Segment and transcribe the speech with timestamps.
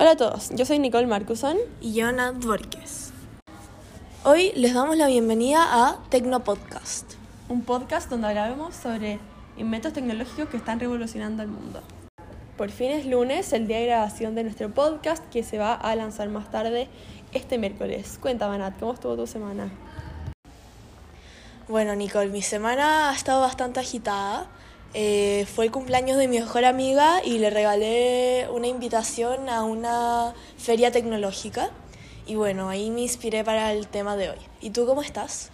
[0.00, 3.12] Hola a todos, yo soy Nicole Marcuson y yo Nat Borges.
[4.24, 7.16] Hoy les damos la bienvenida a Tecnopodcast,
[7.50, 9.20] un podcast donde hablaremos sobre
[9.58, 11.82] inventos tecnológicos que están revolucionando el mundo.
[12.56, 15.94] Por fin es lunes, el día de grabación de nuestro podcast que se va a
[15.94, 16.88] lanzar más tarde
[17.32, 18.18] este miércoles.
[18.22, 19.70] Cuéntame Nat, ¿cómo estuvo tu semana?
[21.68, 24.46] Bueno Nicole, mi semana ha estado bastante agitada
[24.92, 30.34] eh, fue el cumpleaños de mi mejor amiga y le regalé una invitación a una
[30.58, 31.70] feria tecnológica.
[32.26, 34.38] Y bueno, ahí me inspiré para el tema de hoy.
[34.60, 35.50] ¿Y tú cómo estás?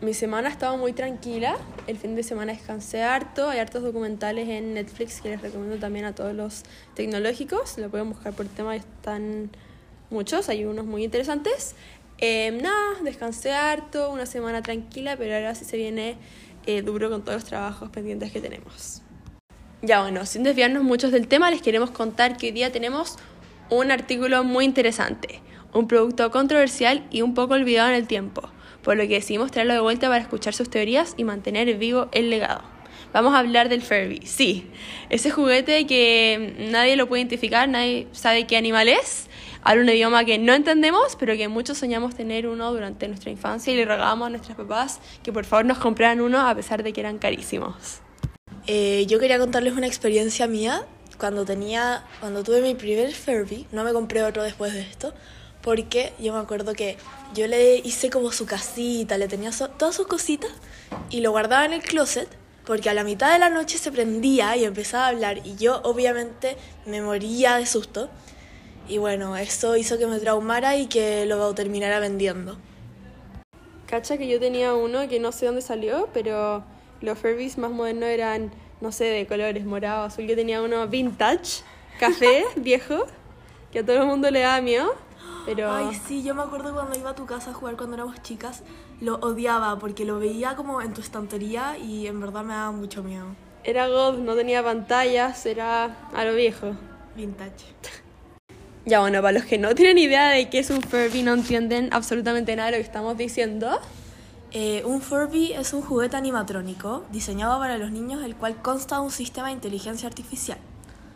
[0.00, 1.56] Mi semana ha estado muy tranquila.
[1.86, 3.48] El fin de semana descansé harto.
[3.48, 6.62] Hay hartos documentales en Netflix que les recomiendo también a todos los
[6.94, 7.78] tecnológicos.
[7.78, 9.50] Lo pueden buscar por tema, están
[10.10, 11.74] muchos, hay unos muy interesantes.
[12.18, 16.16] Eh, nada, descansé harto, una semana tranquila, pero ahora sí se viene
[16.66, 19.02] eh, duro con todos los trabajos pendientes que tenemos.
[19.82, 23.16] Ya bueno, sin desviarnos mucho del tema, les queremos contar que hoy día tenemos
[23.70, 25.40] un artículo muy interesante,
[25.72, 28.48] un producto controversial y un poco olvidado en el tiempo,
[28.82, 32.30] por lo que decidimos traerlo de vuelta para escuchar sus teorías y mantener vivo el
[32.30, 32.62] legado.
[33.12, 34.66] Vamos a hablar del Furby, sí,
[35.08, 39.28] ese juguete que nadie lo puede identificar, nadie sabe qué animal es,
[39.64, 43.72] habla un idioma que no entendemos, pero que muchos soñamos tener uno durante nuestra infancia
[43.72, 46.92] y le rogábamos a nuestros papás que por favor nos compraran uno a pesar de
[46.92, 48.00] que eran carísimos.
[48.66, 50.84] Eh, yo quería contarles una experiencia mía
[51.18, 55.14] cuando tenía, cuando tuve mi primer Furby, no me compré otro después de esto,
[55.62, 56.98] porque yo me acuerdo que
[57.34, 60.50] yo le hice como su casita, le tenía todas sus cositas
[61.08, 62.28] y lo guardaba en el closet
[62.66, 65.80] porque a la mitad de la noche se prendía y empezaba a hablar y yo
[65.84, 68.08] obviamente me moría de susto
[68.88, 72.56] y bueno, eso hizo que me traumara y que lo terminara vendiendo.
[73.86, 76.64] Cacha que yo tenía uno que no sé dónde salió, pero
[77.00, 80.26] los Furbies más modernos eran, no sé, de colores morado, azul.
[80.26, 81.62] Yo tenía uno vintage,
[81.98, 83.06] café, viejo,
[83.72, 84.94] que a todo el mundo le daba miedo.
[85.46, 85.70] Pero...
[85.70, 88.62] Ay, sí, yo me acuerdo cuando iba a tu casa a jugar cuando éramos chicas,
[89.00, 93.02] lo odiaba porque lo veía como en tu estantería y en verdad me daba mucho
[93.02, 93.26] miedo.
[93.62, 96.72] Era God, no tenía pantallas, era a lo viejo.
[97.16, 97.66] Vintage.
[98.86, 101.88] Ya bueno, para los que no tienen idea de qué es un Furby, no entienden
[101.92, 103.80] absolutamente nada de lo que estamos diciendo.
[104.52, 109.02] Eh, un Furby es un juguete animatrónico diseñado para los niños, el cual consta de
[109.02, 110.58] un sistema de inteligencia artificial.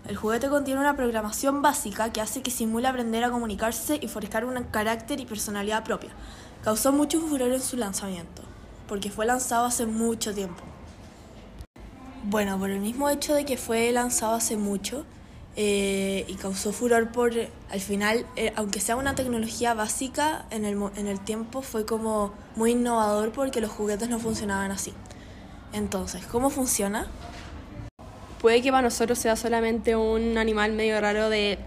[0.08, 4.46] El juguete contiene una programación básica que hace que simule aprender a comunicarse y forjar
[4.46, 6.10] un carácter y personalidad propia.
[6.64, 8.42] Causó mucho furor en su lanzamiento,
[8.88, 10.62] porque fue lanzado hace mucho tiempo.
[12.24, 15.04] Bueno, por el mismo hecho de que fue lanzado hace mucho,
[15.60, 20.78] eh, y causó furor por, al final, eh, aunque sea una tecnología básica, en el,
[20.94, 24.94] en el tiempo fue como muy innovador porque los juguetes no funcionaban así.
[25.72, 27.08] Entonces, ¿cómo funciona?
[28.40, 31.58] Puede que para nosotros sea solamente un animal medio raro de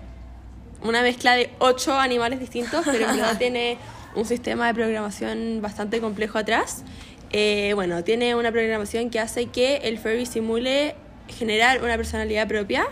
[0.82, 3.78] una mezcla de ocho animales distintos, pero en verdad tiene
[4.16, 6.86] un sistema de programación bastante complejo atrás.
[7.34, 10.96] Eh, bueno, tiene una programación que hace que el Furby simule
[11.28, 12.88] generar una personalidad propia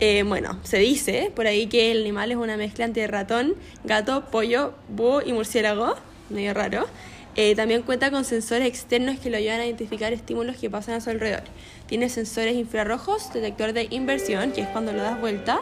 [0.00, 4.24] eh, bueno, se dice por ahí que el animal es una mezcla entre ratón, gato,
[4.30, 5.94] pollo, búho y murciélago,
[6.30, 6.86] medio raro.
[7.36, 11.00] Eh, también cuenta con sensores externos que lo ayudan a identificar estímulos que pasan a
[11.00, 11.44] su alrededor.
[11.86, 15.60] Tiene sensores infrarrojos, detector de inversión, que es cuando lo das vuelta,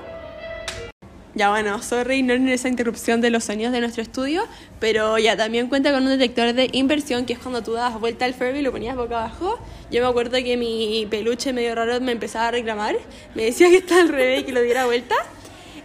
[1.39, 4.43] ya bueno, sorry, no en esa interrupción de los sonidos de nuestro estudio,
[4.81, 8.25] pero ya también cuenta con un detector de inversión, que es cuando tú das vuelta
[8.25, 9.57] al Furby y lo ponías boca abajo.
[9.91, 12.97] Yo me acuerdo que mi peluche medio raro me empezaba a reclamar,
[13.37, 15.15] me decía que está al revés y que lo diera vuelta.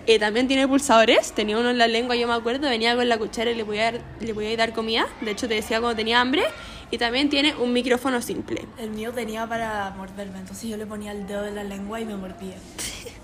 [0.08, 3.18] Eh, también tiene pulsadores, tenía uno en la lengua, yo me acuerdo, venía con la
[3.20, 6.20] cuchara y le podía, dar, le podía dar comida, de hecho te decía cuando tenía
[6.20, 6.44] hambre,
[6.91, 8.66] y también tiene un micrófono simple.
[8.78, 12.06] El mío tenía para morderme, entonces yo le ponía el dedo en la lengua y
[12.06, 12.56] me mordía.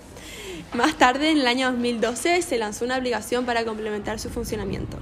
[0.72, 4.98] Más tarde, en el año 2012, se lanzó una aplicación para complementar su funcionamiento.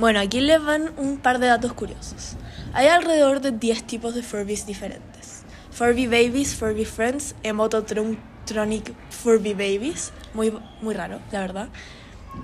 [0.00, 2.36] Bueno, aquí les van un par de datos curiosos.
[2.72, 5.42] Hay alrededor de 10 tipos de Furbies diferentes.
[5.70, 11.68] Furby Babies, Furby Friends, Emototronic Furby Babies, muy, muy raro, la verdad.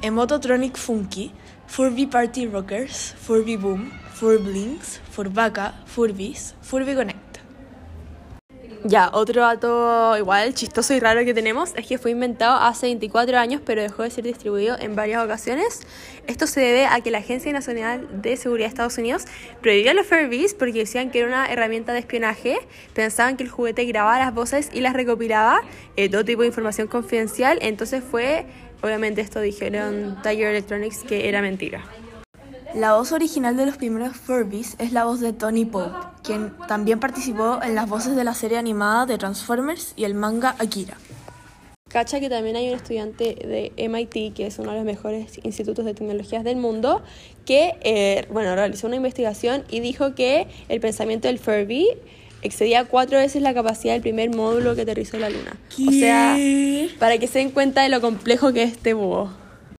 [0.01, 1.33] Emototronic Funky,
[1.67, 7.26] Furby Party Rockers, Furby Boom, Furblings, Furbaca, Furbies, Furby Connect.
[8.89, 13.37] Ya, otro dato igual chistoso y raro que tenemos es que fue inventado hace 24
[13.37, 15.81] años pero dejó de ser distribuido en varias ocasiones.
[16.29, 19.25] Esto se debe a que la Agencia Nacional de Seguridad de Estados Unidos
[19.61, 22.59] prohibió los Furbies porque decían que era una herramienta de espionaje,
[22.95, 25.63] pensaban que el juguete grababa las voces y las recopilaba,
[25.97, 28.47] eh, todo tipo de información confidencial, entonces fue,
[28.83, 31.85] obviamente esto dijeron Tiger Electronics que era mentira.
[32.77, 36.99] La voz original de los primeros Furbies es la voz de Tony Pope, quien también
[36.99, 40.97] participó en las voces de la serie animada de Transformers y el manga Akira.
[41.89, 45.85] cacha que también hay un estudiante de MIT, que es uno de los mejores institutos
[45.85, 47.01] de tecnologías del mundo,
[47.47, 51.87] que, eh, bueno, realizó una investigación y dijo que el pensamiento del Furby
[52.43, 55.57] excedía cuatro veces la capacidad del primer módulo que aterrizó la Luna.
[55.87, 56.37] O sea,
[56.99, 59.31] para que se den cuenta de lo complejo que es este búho.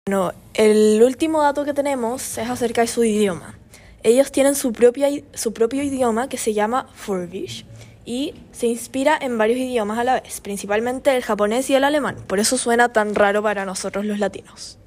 [0.07, 3.56] Bueno, el último dato que tenemos es acerca de su idioma.
[4.03, 7.65] Ellos tienen su, propia, su propio idioma que se llama Furbish
[8.05, 12.15] y se inspira en varios idiomas a la vez, principalmente el japonés y el alemán.
[12.27, 14.79] Por eso suena tan raro para nosotros los latinos.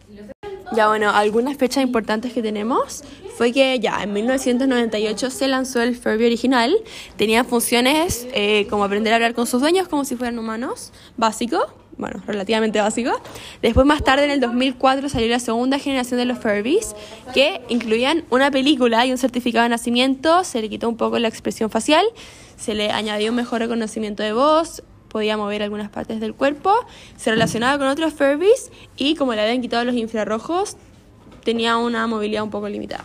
[0.72, 3.02] Ya bueno, algunas fechas importantes que tenemos
[3.36, 6.76] fue que ya en 1998 se lanzó el Furby original.
[7.16, 11.74] Tenía funciones eh, como aprender a hablar con sus dueños como si fueran humanos, básico,
[12.00, 13.12] bueno, relativamente básico.
[13.62, 16.94] Después más tarde en el 2004 salió la segunda generación de los Furbies
[17.34, 21.28] que incluían una película y un certificado de nacimiento, se le quitó un poco la
[21.28, 22.04] expresión facial
[22.60, 26.74] se le añadió un mejor reconocimiento de voz, podía mover algunas partes del cuerpo,
[27.16, 30.76] se relacionaba con otros Furbies y como le habían quitado los infrarrojos,
[31.42, 33.04] tenía una movilidad un poco limitada.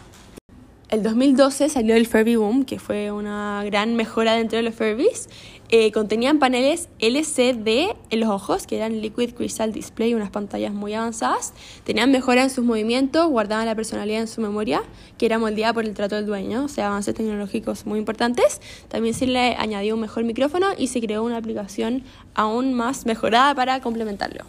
[0.88, 5.30] El 2012 salió el Furby Boom, que fue una gran mejora dentro de los Furbies.
[5.70, 10.94] Eh, contenían paneles LCD en los ojos, que eran Liquid Crystal Display, unas pantallas muy
[10.94, 11.54] avanzadas.
[11.86, 14.84] Tenían mejora en sus movimientos, guardaban la personalidad en su memoria,
[15.18, 18.62] que era moldeada por el trato del dueño, o sea, avances tecnológicos muy importantes.
[18.88, 22.04] También se le añadió un mejor micrófono y se creó una aplicación
[22.36, 24.46] aún más mejorada para complementarlo.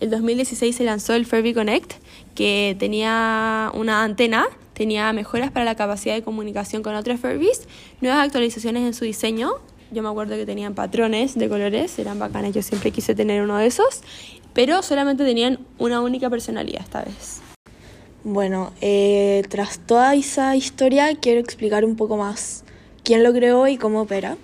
[0.00, 1.94] El 2016 se lanzó el Furby Connect,
[2.34, 4.46] que tenía una antena
[4.78, 7.66] tenía mejoras para la capacidad de comunicación con otros Furbies,
[8.00, 9.50] nuevas actualizaciones en su diseño.
[9.90, 13.58] Yo me acuerdo que tenían patrones de colores, eran bacanas, yo siempre quise tener uno
[13.58, 14.02] de esos,
[14.54, 17.40] pero solamente tenían una única personalidad esta vez.
[18.22, 22.62] Bueno, eh, tras toda esa historia quiero explicar un poco más
[23.02, 24.36] quién lo creó y cómo opera.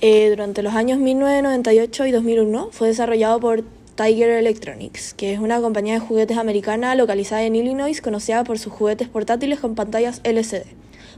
[0.00, 3.62] Eh, durante los años 1998 y 2001 fue desarrollado por
[3.96, 8.72] Tiger Electronics, que es una compañía de juguetes americana localizada en Illinois conocida por sus
[8.72, 10.66] juguetes portátiles con pantallas LCD.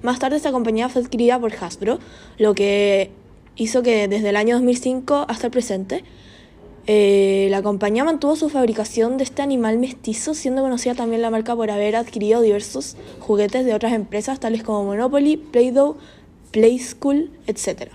[0.02, 1.98] Más tarde esta compañía fue adquirida por Hasbro,
[2.38, 3.10] lo que
[3.56, 6.04] hizo que desde el año 2005 hasta el presente
[6.86, 11.54] eh, la compañía mantuvo su fabricación de este animal mestizo, siendo conocida también la marca
[11.54, 15.98] por haber adquirido diversos juguetes de otras empresas tales como Monopoly, Play-Doh,
[16.50, 17.90] Play School, etc.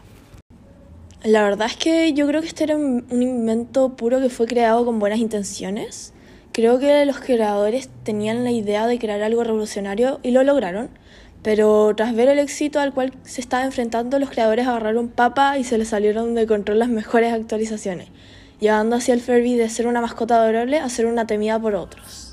[1.23, 4.83] La verdad es que yo creo que este era un invento puro que fue creado
[4.83, 6.11] con buenas intenciones.
[6.51, 10.89] Creo que los creadores tenían la idea de crear algo revolucionario y lo lograron,
[11.41, 15.63] pero tras ver el éxito al cual se estaba enfrentando, los creadores agarraron papa y
[15.63, 18.09] se les salieron de control las mejores actualizaciones,
[18.59, 22.32] llevando así al Furby de ser una mascota adorable a ser una temida por otros.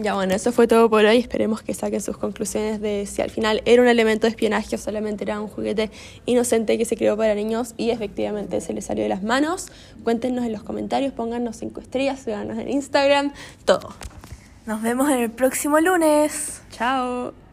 [0.00, 1.18] Ya bueno, eso fue todo por hoy.
[1.18, 4.78] Esperemos que saquen sus conclusiones de si al final era un elemento de espionaje o
[4.78, 5.90] solamente era un juguete
[6.24, 9.66] inocente que se creó para niños y efectivamente se les salió de las manos.
[10.04, 13.32] Cuéntenos en los comentarios, pónganos cinco estrellas, síganos en Instagram,
[13.64, 13.92] todo.
[14.66, 16.62] Nos vemos en el próximo lunes.
[16.70, 17.47] Chao.